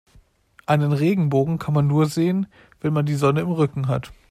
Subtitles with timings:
[0.65, 2.47] Einen Regenbogen kann man nur sehen,
[2.79, 4.11] wenn man die Sonne im Rücken hat.